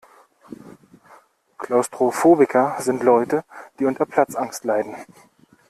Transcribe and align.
Klaustrophobiker 1.59 2.77
sind 2.79 3.03
Leute, 3.03 3.45
die 3.77 3.85
unter 3.85 4.07
Platzangst 4.07 4.63
leiden. 4.65 4.95